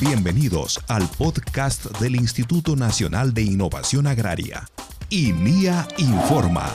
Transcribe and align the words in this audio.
Bienvenidos 0.00 0.80
al 0.88 1.06
podcast 1.18 1.84
del 1.98 2.16
Instituto 2.16 2.74
Nacional 2.74 3.34
de 3.34 3.42
Innovación 3.42 4.06
Agraria, 4.06 4.66
INIA 5.10 5.86
Informa. 5.98 6.70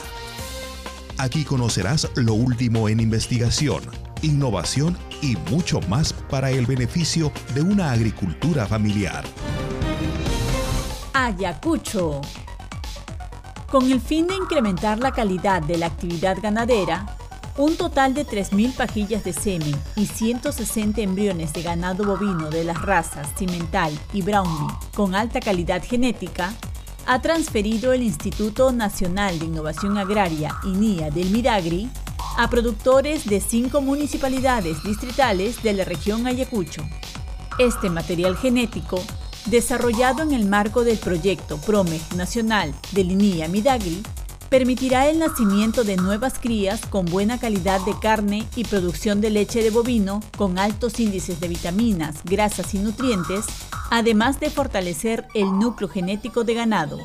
Aquí 1.18 1.44
conocerás 1.44 2.08
lo 2.14 2.36
último 2.36 2.88
en 2.88 3.00
investigación, 3.00 3.82
innovación 4.22 4.96
y 5.24 5.38
mucho 5.50 5.82
más 5.90 6.14
para 6.14 6.52
el 6.52 6.68
beneficio 6.68 7.32
de 7.56 7.64
una 7.64 7.92
agricultura 7.94 8.68
familiar. 8.68 9.24
Ayacucho. 11.12 12.22
Con 13.72 13.92
el 13.92 14.02
fin 14.02 14.28
de 14.28 14.36
incrementar 14.36 15.00
la 15.00 15.12
calidad 15.12 15.64
de 15.64 15.80
la 15.80 15.88
actividad 15.88 16.38
ganadera, 16.40 17.18
un 17.58 17.78
total 17.78 18.14
de 18.14 18.26
3.000 18.26 18.74
pajillas 18.76 19.24
de 19.24 19.32
semen 19.32 19.76
y 19.96 20.06
160 20.08 21.02
embriones 21.02 21.54
de 21.54 21.62
ganado 21.62 22.04
bovino 22.04 22.50
de 22.50 22.66
las 22.66 22.82
razas 22.82 23.28
Cimental 23.38 23.98
y 24.14 24.22
Brownlee 24.22 24.74
con 24.94 25.16
alta 25.16 25.40
calidad 25.40 25.82
genética 25.84 26.54
ha 27.08 27.22
transferido 27.22 27.94
el 27.94 28.04
Instituto 28.04 28.72
Nacional 28.72 29.40
de 29.40 29.46
Innovación 29.46 29.98
Agraria 29.98 30.56
INIA 30.66 31.12
del 31.12 31.30
Midagri 31.30 31.90
a 32.38 32.50
productores 32.50 33.26
de 33.26 33.40
cinco 33.40 33.80
municipalidades 33.80 34.84
distritales 34.84 35.64
de 35.64 35.74
la 35.74 35.86
región 35.86 36.28
Ayacucho. 36.28 36.82
Este 37.58 37.90
material 37.90 38.36
genético, 38.36 39.02
desarrollado 39.46 40.24
en 40.24 40.34
el 40.34 40.46
marco 40.46 40.84
del 40.84 40.98
proyecto 40.98 41.58
PROMEG 41.58 42.16
Nacional 42.16 42.74
del 42.92 43.12
INIA 43.12 43.48
Midagri, 43.48 44.04
permitirá 44.56 45.10
el 45.10 45.20
nacimiento 45.20 45.84
de 45.84 45.98
nuevas 45.98 46.40
crías 46.40 46.86
con 46.86 47.06
buena 47.08 47.38
calidad 47.38 47.82
de 47.82 47.94
carne 48.00 48.48
y 48.56 48.64
producción 48.64 49.20
de 49.20 49.30
leche 49.30 49.62
de 49.62 49.70
bovino 49.70 50.22
con 50.38 50.58
altos 50.58 50.98
índices 51.02 51.42
de 51.42 51.50
vitaminas, 51.50 52.24
grasas 52.24 52.74
y 52.74 52.80
nutrientes, 52.80 53.44
además 53.92 54.40
de 54.40 54.50
fortalecer 54.50 55.28
el 55.34 55.60
núcleo 55.60 55.90
genético 55.90 56.46
de 56.46 56.54
ganado. 56.54 57.00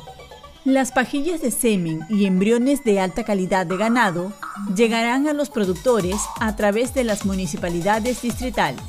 Las 0.63 0.93
pajillas 0.93 1.41
de 1.41 1.51
semen 1.51 1.99
y 2.09 2.23
embriones 2.23 2.85
de 2.85 3.01
alta 3.01 3.25
calidad 3.25 3.65
de 3.65 3.75
ganado 3.75 4.31
llegarán 4.73 5.27
a 5.27 5.33
los 5.33 5.49
productores 5.49 6.21
a 6.39 6.55
través 6.55 6.93
de 6.93 7.03
las 7.03 7.25
municipalidades 7.25 8.21
distritales. 8.21 8.81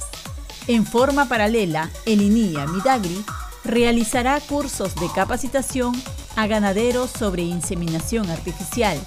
En 0.68 0.86
forma 0.86 1.28
paralela, 1.28 1.90
el 2.06 2.22
INIA 2.22 2.66
Midagri 2.66 3.24
realizará 3.64 4.38
cursos 4.38 4.94
de 4.94 5.08
capacitación 5.12 6.00
a 6.36 6.46
ganaderos 6.46 7.10
sobre 7.10 7.42
inseminación 7.42 8.30
artificial, 8.30 8.98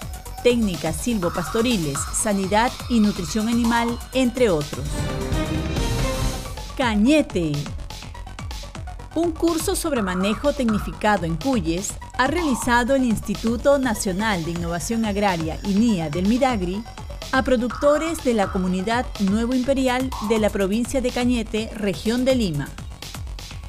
técnicas 0.43 0.95
silvopastoriles, 0.97 1.97
sanidad 2.13 2.71
y 2.89 2.99
nutrición 2.99 3.49
animal, 3.49 3.97
entre 4.13 4.49
otros. 4.49 4.85
Cañete. 6.77 7.53
Un 9.15 9.31
curso 9.31 9.75
sobre 9.75 10.01
manejo 10.01 10.53
tecnificado 10.53 11.25
en 11.25 11.37
cuyes 11.37 11.93
ha 12.17 12.27
realizado 12.27 12.95
el 12.95 13.05
Instituto 13.05 13.79
Nacional 13.79 14.43
de 14.43 14.51
Innovación 14.51 15.05
Agraria 15.05 15.57
INIA 15.63 16.09
del 16.09 16.27
Midagri 16.27 16.83
a 17.31 17.43
productores 17.43 18.23
de 18.23 18.33
la 18.33 18.51
comunidad 18.51 19.05
Nuevo 19.21 19.55
Imperial 19.55 20.09
de 20.29 20.39
la 20.39 20.49
provincia 20.49 21.01
de 21.01 21.11
Cañete, 21.11 21.69
región 21.73 22.23
de 22.23 22.35
Lima. 22.35 22.69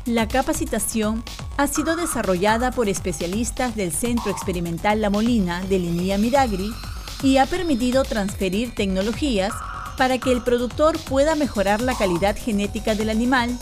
La 0.05 0.29
capacitación 0.29 1.25
ha 1.57 1.67
sido 1.67 1.97
desarrollada 1.97 2.71
por 2.71 2.89
especialistas 2.89 3.75
del 3.77 3.93
Centro 3.93 4.31
Experimental 4.31 5.01
La 5.01 5.11
Molina 5.11 5.63
de 5.63 5.79
Linía 5.79 6.19
Miragri 6.19 6.71
y 7.23 7.39
ha 7.39 7.47
permitido 7.47 8.05
transferir 8.05 8.75
tecnologías 8.75 9.53
para 9.97 10.19
que 10.19 10.33
el 10.33 10.43
productor 10.43 10.99
pueda 10.99 11.35
mejorar 11.35 11.81
la 11.81 11.95
calidad 11.97 12.37
genética 12.37 12.95
del 12.95 13.09
animal, 13.09 13.57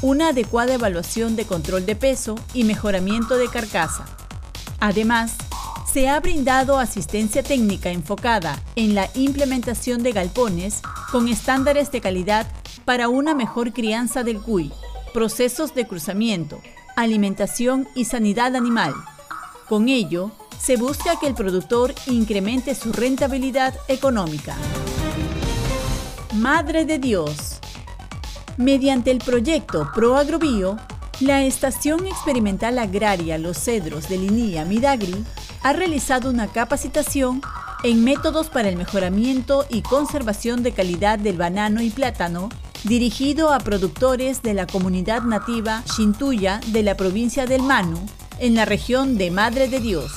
una 0.00 0.28
adecuada 0.28 0.74
evaluación 0.74 1.34
de 1.34 1.44
control 1.44 1.84
de 1.84 1.96
peso 1.96 2.36
y 2.54 2.62
mejoramiento 2.62 3.36
de 3.36 3.48
carcasa. 3.48 4.04
Además, 4.78 5.34
se 5.92 6.08
ha 6.08 6.18
brindado 6.20 6.78
asistencia 6.78 7.42
técnica 7.42 7.90
enfocada 7.90 8.62
en 8.76 8.94
la 8.94 9.10
implementación 9.14 10.02
de 10.02 10.12
galpones 10.12 10.80
con 11.10 11.28
estándares 11.28 11.90
de 11.90 12.00
calidad 12.00 12.46
para 12.84 13.08
una 13.08 13.34
mejor 13.34 13.72
crianza 13.72 14.22
del 14.22 14.40
cuy, 14.40 14.72
procesos 15.12 15.74
de 15.74 15.86
cruzamiento, 15.86 16.60
alimentación 16.96 17.88
y 17.94 18.04
sanidad 18.04 18.56
animal. 18.56 18.94
Con 19.68 19.88
ello, 19.88 20.32
se 20.58 20.76
busca 20.76 21.18
que 21.18 21.26
el 21.26 21.34
productor 21.34 21.94
incremente 22.06 22.74
su 22.74 22.92
rentabilidad 22.92 23.74
económica. 23.88 24.56
Madre 26.34 26.84
de 26.84 26.98
Dios. 26.98 27.58
Mediante 28.56 29.10
el 29.10 29.18
proyecto 29.18 29.90
ProAgrobio, 29.94 30.76
la 31.20 31.42
Estación 31.42 32.06
Experimental 32.06 32.78
Agraria 32.78 33.38
Los 33.38 33.58
Cedros 33.58 34.08
de 34.08 34.18
Linía 34.18 34.64
Midagri 34.64 35.24
ha 35.62 35.72
realizado 35.72 36.30
una 36.30 36.48
capacitación 36.48 37.40
en 37.84 38.04
métodos 38.04 38.48
para 38.48 38.68
el 38.68 38.76
mejoramiento 38.76 39.64
y 39.68 39.82
conservación 39.82 40.62
de 40.62 40.72
calidad 40.72 41.18
del 41.18 41.36
banano 41.36 41.82
y 41.82 41.90
plátano 41.90 42.48
dirigido 42.84 43.52
a 43.52 43.58
productores 43.60 44.42
de 44.42 44.54
la 44.54 44.66
comunidad 44.66 45.22
nativa 45.22 45.82
Shintuya 45.96 46.60
de 46.68 46.82
la 46.82 46.96
provincia 46.96 47.46
del 47.46 47.62
Manu, 47.62 47.98
en 48.38 48.54
la 48.54 48.64
región 48.64 49.18
de 49.18 49.30
Madre 49.30 49.68
de 49.68 49.80
Dios. 49.80 50.12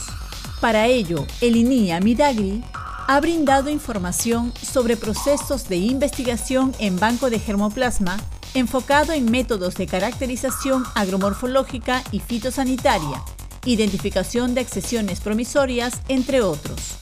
Para 0.61 0.87
ello, 0.87 1.25
el 1.41 1.55
INIA 1.57 1.99
Midagri 1.99 2.63
ha 3.07 3.19
brindado 3.19 3.69
información 3.69 4.51
sobre 4.59 4.97
procesos 4.97 5.69
de 5.69 5.77
investigación 5.77 6.73
en 6.79 6.99
banco 6.99 7.29
de 7.29 7.39
germoplasma 7.39 8.17
enfocado 8.55 9.11
en 9.11 9.29
métodos 9.29 9.75
de 9.75 9.85
caracterización 9.85 10.85
agromorfológica 10.95 12.03
y 12.11 12.19
fitosanitaria, 12.19 13.21
identificación 13.65 14.55
de 14.55 14.61
accesiones 14.61 15.19
promisorias, 15.19 16.01
entre 16.07 16.41
otros. 16.41 16.95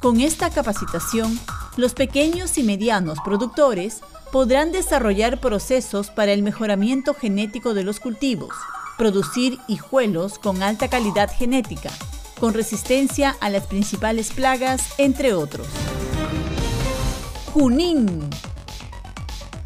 Con 0.00 0.20
esta 0.20 0.50
capacitación, 0.50 1.40
los 1.76 1.94
pequeños 1.94 2.58
y 2.58 2.62
medianos 2.62 3.18
productores 3.24 4.00
podrán 4.32 4.72
desarrollar 4.72 5.40
procesos 5.40 6.10
para 6.10 6.32
el 6.32 6.42
mejoramiento 6.42 7.14
genético 7.14 7.74
de 7.74 7.84
los 7.84 8.00
cultivos, 8.00 8.50
producir 8.96 9.58
hijuelos 9.68 10.38
con 10.38 10.62
alta 10.62 10.88
calidad 10.88 11.30
genética, 11.30 11.90
con 12.38 12.54
resistencia 12.54 13.36
a 13.40 13.50
las 13.50 13.66
principales 13.66 14.32
plagas, 14.32 14.94
entre 14.98 15.32
otros. 15.32 15.66
Junín. 17.52 18.28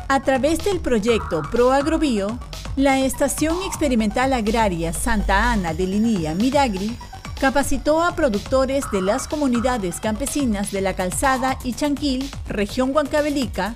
A 0.08 0.20
través 0.22 0.64
del 0.64 0.80
proyecto 0.80 1.42
ProAgrobio, 1.50 2.38
la 2.76 3.00
Estación 3.00 3.56
Experimental 3.66 4.32
Agraria 4.32 4.92
Santa 4.92 5.52
Ana 5.52 5.74
de 5.74 5.86
Linía 5.86 6.34
Miragri 6.34 6.96
capacitó 7.40 8.02
a 8.02 8.14
productores 8.14 8.84
de 8.92 9.02
las 9.02 9.26
comunidades 9.26 10.00
campesinas 10.00 10.70
de 10.70 10.80
La 10.80 10.94
Calzada 10.94 11.58
y 11.64 11.72
Chanquil, 11.72 12.30
región 12.46 12.94
Huancavelica, 12.94 13.74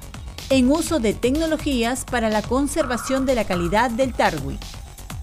en 0.51 0.71
uso 0.71 1.01
de 1.01 1.13
tecnologías 1.13 2.05
para 2.05 2.31
la 2.31 2.43
conservación 2.43 3.27
de 3.27 3.35
la 3.35 3.45
calidad 3.45 3.91
del 3.91 4.13
tarwi. 4.13 4.59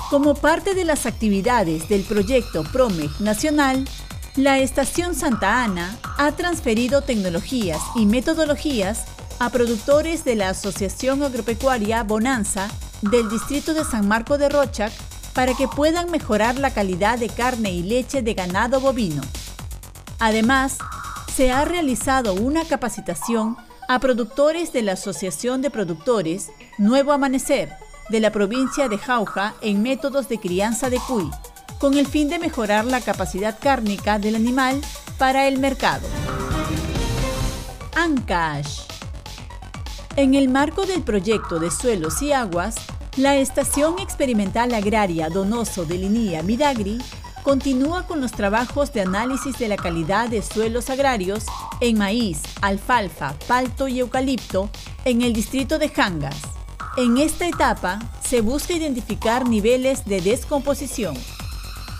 Como 0.09 0.35
parte 0.35 0.75
de 0.75 0.84
las 0.84 1.06
actividades 1.06 1.88
del 1.88 2.03
proyecto 2.03 2.63
PROMEG 2.63 3.22
Nacional, 3.22 3.88
la 4.35 4.59
Estación 4.59 5.16
Santa 5.16 5.63
Ana 5.63 5.97
ha 6.17 6.31
transferido 6.34 7.01
tecnologías 7.01 7.81
y 7.95 8.06
metodologías 8.06 9.06
a 9.39 9.50
productores 9.50 10.23
de 10.23 10.35
la 10.35 10.50
Asociación 10.50 11.23
Agropecuaria 11.23 12.03
Bonanza 12.03 12.67
del 13.01 13.29
distrito 13.29 13.73
de 13.73 13.84
San 13.85 14.07
Marco 14.07 14.38
de 14.38 14.50
Rochac 14.50 14.91
para 15.34 15.53
que 15.53 15.67
puedan 15.67 16.11
mejorar 16.11 16.59
la 16.59 16.72
calidad 16.72 17.17
de 17.17 17.29
carne 17.29 17.72
y 17.72 17.81
leche 17.81 18.22
de 18.22 18.34
ganado 18.34 18.79
bovino. 18.79 19.22
Además, 20.19 20.78
se 21.35 21.51
ha 21.51 21.66
realizado 21.66 22.34
una 22.34 22.66
capacitación 22.66 23.58
a 23.93 23.99
productores 23.99 24.73
de 24.73 24.81
la 24.81 24.93
Asociación 24.93 25.61
de 25.61 25.69
Productores 25.69 26.49
Nuevo 26.79 27.11
Amanecer 27.11 27.69
de 28.09 28.19
la 28.19 28.31
provincia 28.31 28.90
de 28.90 28.97
Jauja 28.97 29.53
en 29.61 29.84
métodos 29.84 30.28
de 30.28 30.40
crianza 30.40 30.90
de 30.90 30.97
cuy, 31.07 31.29
con 31.79 31.95
el 31.95 32.07
fin 32.07 32.28
de 32.28 32.40
mejorar 32.40 32.85
la 32.85 33.01
capacidad 33.01 33.55
cárnica 33.59 34.17
del 34.17 34.35
animal 34.35 34.81
para 35.19 35.47
el 35.47 35.59
mercado. 35.59 36.07
Ancash. 37.95 38.79
En 40.16 40.34
el 40.34 40.49
marco 40.49 40.87
del 40.87 41.03
proyecto 41.03 41.59
de 41.59 41.69
suelos 41.69 42.19
y 42.23 42.31
aguas, 42.31 42.75
la 43.16 43.35
Estación 43.35 43.99
Experimental 43.99 44.73
Agraria 44.73 45.29
Donoso 45.29 45.85
de 45.85 45.99
Linía 45.99 46.41
Midagri 46.41 46.99
continúa 47.43 48.07
con 48.07 48.22
los 48.22 48.31
trabajos 48.31 48.93
de 48.93 49.01
análisis 49.01 49.57
de 49.59 49.67
la 49.67 49.75
calidad 49.75 50.29
de 50.29 50.41
suelos 50.41 50.90
agrarios 50.90 51.45
en 51.81 51.97
maíz, 51.97 52.41
alfalfa, 52.61 53.35
palto 53.47 53.87
y 53.87 53.99
eucalipto 53.99 54.69
en 55.05 55.22
el 55.22 55.34
distrito 55.34 55.78
de 55.78 55.90
Jangas. 55.90 56.37
En 56.95 57.17
esta 57.17 57.47
etapa 57.47 57.99
se 58.23 58.41
busca 58.41 58.73
identificar 58.73 59.47
niveles 59.47 60.05
de 60.05 60.22
descomposición. 60.22 61.16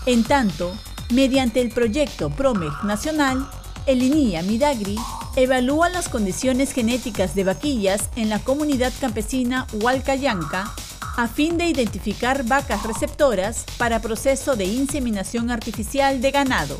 En 0.06 0.24
tanto, 0.24 0.72
mediante 1.10 1.60
el 1.60 1.70
proyecto 1.70 2.30
PROMEG 2.30 2.84
Nacional, 2.84 3.46
el 3.86 4.02
INIA 4.02 4.42
Midagri 4.42 4.96
evalúa 5.36 5.90
las 5.90 6.08
condiciones 6.08 6.72
genéticas 6.72 7.34
de 7.34 7.44
vaquillas 7.44 8.08
en 8.16 8.30
la 8.30 8.38
comunidad 8.38 8.92
campesina 9.00 9.66
Hualcayanca 9.74 10.72
a 11.16 11.28
fin 11.28 11.56
de 11.56 11.68
identificar 11.68 12.44
vacas 12.44 12.82
receptoras 12.82 13.64
para 13.78 14.00
proceso 14.00 14.56
de 14.56 14.64
inseminación 14.64 15.50
artificial 15.50 16.20
de 16.20 16.30
ganado. 16.30 16.78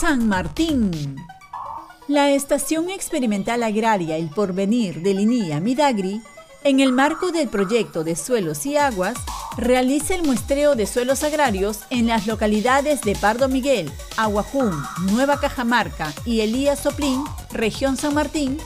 San 0.00 0.28
Martín. 0.28 1.16
La 2.08 2.30
Estación 2.30 2.90
Experimental 2.90 3.62
Agraria 3.62 4.16
El 4.16 4.28
Porvenir 4.28 5.02
de 5.02 5.14
Linía 5.14 5.60
Midagri, 5.60 6.20
en 6.64 6.80
el 6.80 6.92
marco 6.92 7.32
del 7.32 7.48
proyecto 7.48 8.04
de 8.04 8.14
suelos 8.14 8.66
y 8.66 8.76
aguas, 8.76 9.14
realiza 9.56 10.14
el 10.14 10.22
muestreo 10.22 10.74
de 10.76 10.86
suelos 10.86 11.24
agrarios 11.24 11.80
en 11.90 12.06
las 12.06 12.26
localidades 12.26 13.02
de 13.02 13.16
Pardo 13.16 13.48
Miguel, 13.48 13.90
Aguajún, 14.16 14.72
Nueva 15.10 15.40
Cajamarca 15.40 16.12
y 16.24 16.40
Elías 16.40 16.80
Soplín, 16.80 17.24
región 17.50 17.96
San 17.96 18.14
Martín, 18.14 18.58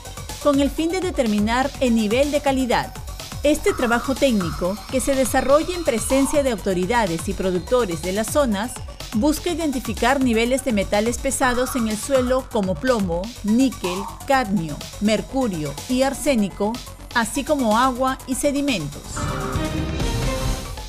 con 0.43 0.61
el 0.61 0.71
fin 0.71 0.91
de 0.91 1.01
determinar 1.01 1.71
el 1.81 1.95
nivel 1.95 2.31
de 2.31 2.41
calidad. 2.41 3.06
Este 3.47 3.73
trabajo 3.73 4.17
técnico, 4.17 4.77
que 4.91 5.01
se 5.01 5.15
desarrolla 5.15 5.77
en 5.77 5.85
presencia 5.85 6.43
de 6.43 6.51
autoridades 6.51 7.29
y 7.29 7.33
productores 7.33 8.03
de 8.03 8.13
las 8.13 8.27
zonas, 8.27 8.73
busca 9.15 9.51
identificar 9.51 10.21
niveles 10.21 10.65
de 10.65 10.73
metales 10.73 11.19
pesados 11.19 11.77
en 11.77 11.87
el 11.87 11.97
suelo 11.97 12.45
como 12.51 12.75
plomo, 12.75 13.23
níquel, 13.45 14.01
cadmio, 14.27 14.77
mercurio 15.01 15.73
y 15.89 16.03
arsénico, 16.03 16.73
así 17.15 17.45
como 17.45 17.79
agua 17.79 18.19
y 18.27 18.35
sedimentos. 18.35 19.03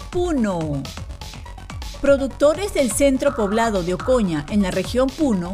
Puno. 0.09 0.81
Productores 2.01 2.74
del 2.74 2.92
centro 2.92 3.36
poblado 3.36 3.83
de 3.83 3.94
Ocoña 3.94 4.48
en 4.50 4.63
la 4.63 4.71
región 4.71 5.09
Puno 5.09 5.54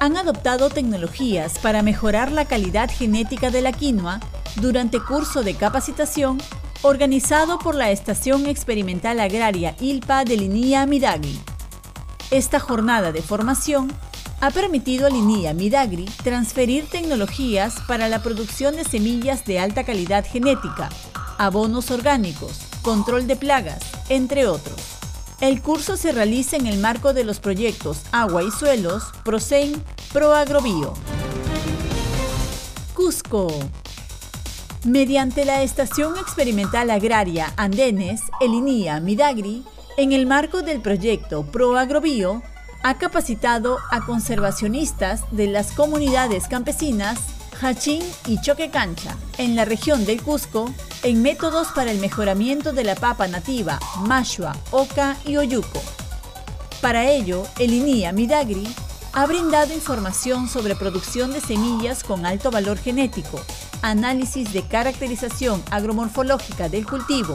han 0.00 0.16
adoptado 0.16 0.68
tecnologías 0.68 1.60
para 1.60 1.82
mejorar 1.82 2.32
la 2.32 2.44
calidad 2.44 2.90
genética 2.90 3.52
de 3.52 3.62
la 3.62 3.70
quinoa 3.70 4.18
durante 4.56 5.00
curso 5.00 5.42
de 5.42 5.54
capacitación 5.54 6.38
organizado 6.82 7.58
por 7.58 7.74
la 7.74 7.90
Estación 7.90 8.46
Experimental 8.46 9.20
Agraria 9.20 9.76
ILPA 9.80 10.24
de 10.24 10.36
Linía 10.36 10.86
Midagri. 10.86 11.38
Esta 12.30 12.58
jornada 12.58 13.12
de 13.12 13.22
formación 13.22 13.92
ha 14.40 14.50
permitido 14.50 15.06
a 15.06 15.10
Linía 15.10 15.52
Midagri 15.52 16.06
transferir 16.24 16.88
tecnologías 16.88 17.74
para 17.86 18.08
la 18.08 18.22
producción 18.22 18.76
de 18.76 18.84
semillas 18.84 19.44
de 19.44 19.58
alta 19.58 19.84
calidad 19.84 20.24
genética, 20.26 20.88
abonos 21.36 21.90
orgánicos, 21.90 22.60
control 22.82 23.26
de 23.26 23.36
plagas, 23.36 23.80
entre 24.08 24.46
otros. 24.46 24.80
El 25.40 25.62
curso 25.62 25.96
se 25.96 26.12
realiza 26.12 26.56
en 26.56 26.66
el 26.66 26.78
marco 26.78 27.12
de 27.12 27.24
los 27.24 27.40
proyectos 27.40 28.02
Agua 28.12 28.42
y 28.42 28.50
Suelos, 28.50 29.04
PROCEN, 29.24 29.82
ProAgrobio. 30.12 30.94
Cusco. 32.94 33.48
Mediante 34.86 35.44
la 35.44 35.62
Estación 35.62 36.16
Experimental 36.16 36.90
Agraria 36.90 37.52
Andenes, 37.58 38.22
Elinía 38.40 38.98
Midagri, 38.98 39.62
en 39.98 40.12
el 40.12 40.26
marco 40.26 40.62
del 40.62 40.80
proyecto 40.80 41.44
ProAgrobio, 41.44 42.42
ha 42.82 42.96
capacitado 42.96 43.76
a 43.90 44.00
conservacionistas 44.00 45.24
de 45.32 45.48
las 45.48 45.72
comunidades 45.72 46.48
campesinas 46.48 47.18
Hachín 47.60 48.02
y 48.26 48.40
Choquecancha, 48.40 49.16
en 49.36 49.54
la 49.54 49.66
región 49.66 50.06
del 50.06 50.22
Cusco, 50.22 50.72
en 51.02 51.20
métodos 51.20 51.68
para 51.68 51.90
el 51.90 51.98
mejoramiento 51.98 52.72
de 52.72 52.84
la 52.84 52.94
papa 52.94 53.28
nativa, 53.28 53.78
mashua, 53.98 54.56
oca 54.70 55.18
y 55.26 55.36
oyuco. 55.36 55.82
Para 56.80 57.04
ello, 57.04 57.46
el 57.58 57.74
INIA 57.74 58.12
Midagri 58.12 58.66
ha 59.12 59.26
brindado 59.26 59.74
información 59.74 60.48
sobre 60.48 60.74
producción 60.74 61.32
de 61.32 61.42
semillas 61.42 62.02
con 62.02 62.24
alto 62.24 62.50
valor 62.50 62.78
genético, 62.78 63.44
análisis 63.82 64.52
de 64.52 64.62
caracterización 64.62 65.62
agromorfológica 65.70 66.68
del 66.68 66.86
cultivo, 66.86 67.34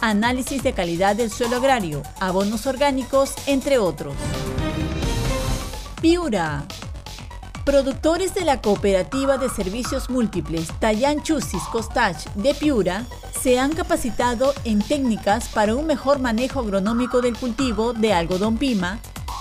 análisis 0.00 0.62
de 0.62 0.72
calidad 0.72 1.16
del 1.16 1.30
suelo 1.30 1.56
agrario, 1.56 2.02
abonos 2.20 2.66
orgánicos, 2.66 3.34
entre 3.46 3.78
otros. 3.78 4.14
Piura. 6.00 6.64
Productores 7.64 8.34
de 8.34 8.44
la 8.44 8.60
Cooperativa 8.60 9.38
de 9.38 9.48
Servicios 9.48 10.10
Múltiples 10.10 10.68
Tayan 10.80 11.22
Chusis 11.22 11.62
Costach 11.72 12.26
de 12.34 12.54
Piura 12.54 13.06
se 13.40 13.58
han 13.58 13.72
capacitado 13.72 14.52
en 14.64 14.82
técnicas 14.82 15.48
para 15.48 15.74
un 15.74 15.86
mejor 15.86 16.18
manejo 16.18 16.60
agronómico 16.60 17.22
del 17.22 17.38
cultivo 17.38 17.94
de 17.94 18.12
algodón 18.12 18.58
pima 18.58 19.00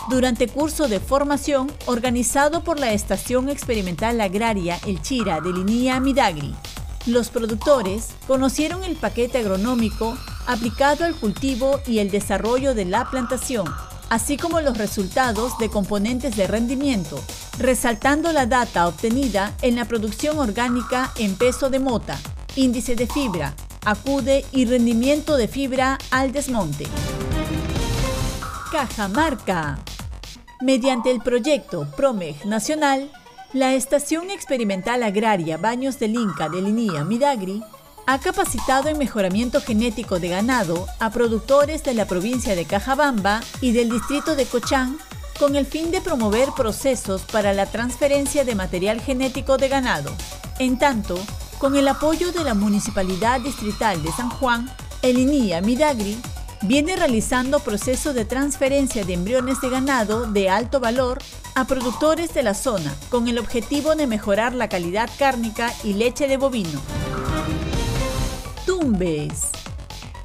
durante 0.10 0.48
curso 0.48 0.88
de 0.88 1.00
formación 1.00 1.72
organizado 1.86 2.64
por 2.64 2.80
la 2.80 2.94
Estación 2.94 3.50
Experimental 3.50 4.20
Agraria 4.22 4.80
El 4.86 5.02
Chira 5.02 5.42
de 5.42 5.54
Linía 5.54 6.00
Midagri. 6.00 6.54
Los 7.06 7.30
productores 7.30 8.10
conocieron 8.28 8.84
el 8.84 8.96
paquete 8.96 9.40
agronómico 9.40 10.18
aplicado 10.46 11.06
al 11.06 11.16
cultivo 11.16 11.80
y 11.86 12.00
el 12.00 12.12
desarrollo 12.12 12.74
de 12.74 12.86
la 12.86 13.10
plantación, 13.10 13.66
así 14.10 14.38
como 14.38 14.62
los 14.62 14.78
resultados 14.78 15.58
de 15.58 15.70
componentes 15.70 16.36
de 16.36 16.48
rendimiento, 16.48 17.22
resaltando 17.58 18.32
la 18.32 18.46
data 18.46 18.88
obtenida 18.88 19.54
en 19.62 19.76
la 19.76 19.86
producción 19.86 20.40
orgánica 20.40 21.12
en 21.18 21.36
peso 21.36 21.70
de 21.70 21.80
mota, 21.80 22.18
índice 22.56 22.96
de 22.96 23.08
fibra, 23.08 23.54
acude 23.86 24.46
y 24.52 24.66
rendimiento 24.66 25.36
de 25.36 25.48
fibra 25.48 25.98
al 26.12 26.32
desmonte. 26.32 26.88
Cajamarca. 28.72 29.78
Mediante 30.64 31.12
el 31.12 31.20
proyecto 31.20 31.86
PROMEG 31.98 32.46
Nacional, 32.46 33.12
la 33.52 33.74
Estación 33.74 34.32
Experimental 34.32 35.04
Agraria 35.04 35.58
Baños 35.58 36.00
del 36.00 36.16
Inca 36.16 36.48
de 36.48 36.62
Linía 36.62 37.04
Midagri 37.04 37.62
ha 38.08 38.18
capacitado 38.20 38.88
en 38.88 38.98
mejoramiento 38.98 39.60
genético 39.60 40.22
de 40.22 40.30
ganado 40.30 40.88
a 41.02 41.10
productores 41.10 41.84
de 41.84 41.94
la 41.94 42.06
provincia 42.06 42.56
de 42.56 42.64
Cajabamba 42.64 43.42
y 43.60 43.74
del 43.74 43.90
distrito 43.90 44.38
de 44.38 44.46
Cochán 44.46 44.98
con 45.38 45.58
el 45.58 45.66
fin 45.66 45.92
de 45.92 46.00
promover 46.00 46.48
procesos 46.56 47.24
para 47.24 47.52
la 47.52 47.66
transferencia 47.66 48.46
de 48.46 48.56
material 48.56 49.02
genético 49.02 49.58
de 49.58 49.68
ganado. 49.68 50.14
En 50.60 50.80
tanto, 50.80 51.20
con 51.60 51.76
el 51.76 51.90
apoyo 51.90 52.32
de 52.32 52.46
la 52.46 52.54
Municipalidad 52.54 53.42
Distrital 53.42 54.02
de 54.02 54.14
San 54.14 54.30
Juan, 54.30 54.74
el 55.02 55.18
INIA 55.20 55.60
Midagri 55.60 56.18
viene 56.64 56.96
realizando 56.96 57.60
procesos 57.60 58.16
de 58.16 58.26
transferencia 58.26 59.04
de 59.04 59.14
embriones 59.14 59.60
de 59.60 59.70
ganado 59.70 60.28
de 60.32 60.50
alto 60.50 60.80
valor 60.80 61.20
a 61.56 61.66
productores 61.66 62.34
de 62.34 62.42
la 62.42 62.54
zona 62.54 62.94
con 63.10 63.28
el 63.28 63.38
objetivo 63.38 63.96
de 63.96 64.08
mejorar 64.08 64.54
la 64.54 64.70
calidad 64.70 65.10
cárnica 65.20 65.74
y 65.84 65.94
leche 65.94 66.28
de 66.28 66.38
bovino. 66.38 66.80
Tumbes. 68.66 69.50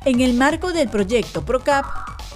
En 0.05 0.21
el 0.21 0.35
marco 0.35 0.73
del 0.73 0.89
proyecto 0.89 1.45
PROCAP, 1.45 1.85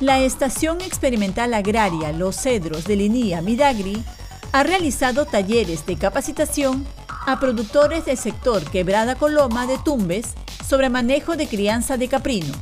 la 0.00 0.18
Estación 0.18 0.80
Experimental 0.80 1.54
Agraria 1.54 2.12
Los 2.12 2.36
Cedros 2.36 2.84
de 2.84 2.96
Linía 2.96 3.40
Midagri 3.40 4.02
ha 4.50 4.64
realizado 4.64 5.26
talleres 5.26 5.86
de 5.86 5.96
capacitación 5.96 6.84
a 7.24 7.38
productores 7.38 8.04
del 8.04 8.18
sector 8.18 8.64
Quebrada 8.64 9.14
Coloma 9.14 9.68
de 9.68 9.78
Tumbes 9.78 10.34
sobre 10.66 10.90
manejo 10.90 11.36
de 11.36 11.46
crianza 11.46 11.96
de 11.96 12.08
caprino. 12.08 12.52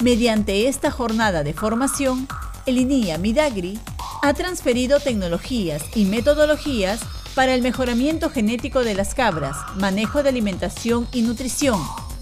Mediante 0.00 0.68
esta 0.68 0.90
jornada 0.90 1.42
de 1.42 1.54
formación, 1.54 2.28
el 2.66 2.76
INIA 2.76 3.16
Midagri 3.16 3.80
ha 4.22 4.34
transferido 4.34 5.00
tecnologías 5.00 5.82
y 5.94 6.04
metodologías 6.04 7.00
para 7.34 7.54
el 7.54 7.62
mejoramiento 7.62 8.28
genético 8.28 8.84
de 8.84 8.94
las 8.94 9.14
cabras, 9.14 9.56
manejo 9.76 10.22
de 10.22 10.28
alimentación 10.28 11.08
y 11.12 11.22
nutrición, 11.22 11.80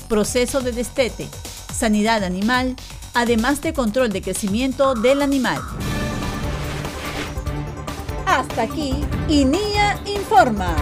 proceso 0.09 0.61
de 0.61 0.71
destete, 0.71 1.29
sanidad 1.73 2.23
animal, 2.23 2.77
además 3.13 3.61
de 3.61 3.73
control 3.73 4.13
de 4.13 4.23
crecimiento 4.23 4.95
del 4.95 5.21
animal. 5.21 5.61
Hasta 8.25 8.63
aquí, 8.63 8.95
INIA 9.29 10.01
Informa. 10.07 10.77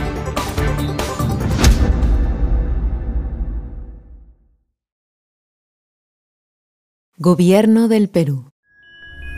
Gobierno 7.25 7.87
del 7.87 8.09
Perú. 8.09 8.51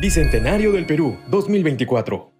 Bicentenario 0.00 0.72
del 0.72 0.86
Perú 0.86 1.18
2024. 1.28 2.33